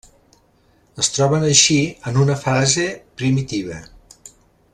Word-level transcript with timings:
Es 1.03 1.09
troben 1.17 1.45
així, 1.49 1.77
en 2.13 2.19
una 2.25 2.39
fase 2.47 2.87
primitiva. 3.23 3.79